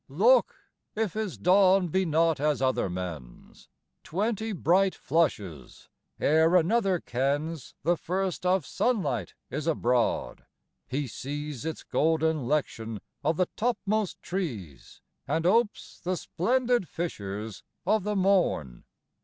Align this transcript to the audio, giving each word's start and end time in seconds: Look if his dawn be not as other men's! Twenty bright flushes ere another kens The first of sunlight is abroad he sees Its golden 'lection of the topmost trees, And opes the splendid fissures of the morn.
Look 0.09 0.55
if 0.95 1.13
his 1.13 1.37
dawn 1.37 1.89
be 1.89 2.05
not 2.07 2.39
as 2.39 2.59
other 2.59 2.89
men's! 2.89 3.69
Twenty 4.03 4.51
bright 4.51 4.95
flushes 4.95 5.89
ere 6.19 6.55
another 6.55 6.99
kens 6.99 7.75
The 7.83 7.95
first 7.97 8.43
of 8.43 8.65
sunlight 8.65 9.35
is 9.51 9.67
abroad 9.67 10.43
he 10.87 11.05
sees 11.05 11.65
Its 11.65 11.83
golden 11.83 12.47
'lection 12.47 12.99
of 13.23 13.37
the 13.37 13.49
topmost 13.55 14.19
trees, 14.23 15.01
And 15.27 15.45
opes 15.45 15.99
the 15.99 16.17
splendid 16.17 16.87
fissures 16.87 17.61
of 17.85 18.03
the 18.03 18.15
morn. 18.15 18.85